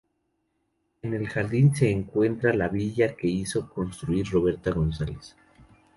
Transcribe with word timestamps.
En 1.03 1.13
el 1.13 1.27
jardín 1.29 1.75
se 1.75 1.91
encuentra 1.91 2.55
la 2.55 2.69
villa 2.69 3.15
que 3.15 3.27
hizo 3.27 3.69
construir 3.69 4.27
Roberta 4.31 4.71
González. 4.71 5.35